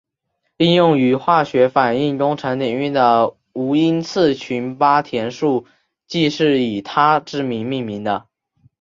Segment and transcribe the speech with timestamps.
[0.57, 5.67] 应用于化学反应工程领域的无因次群八田数
[6.07, 8.25] 即是以他之名命名的。